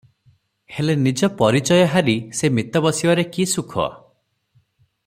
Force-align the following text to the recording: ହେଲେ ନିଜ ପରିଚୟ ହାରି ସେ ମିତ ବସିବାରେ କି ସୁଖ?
ହେଲେ 0.77 0.95
ନିଜ 1.01 1.29
ପରିଚୟ 1.41 1.83
ହାରି 1.93 2.17
ସେ 2.39 2.51
ମିତ 2.57 2.83
ବସିବାରେ 2.87 3.29
କି 3.37 3.47
ସୁଖ? 3.55 3.89